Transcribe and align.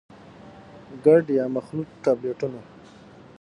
ګډ 1.05 1.25
يا 1.37 1.45
مخلوط 1.57 1.89
ټابليټونه: 2.03 2.59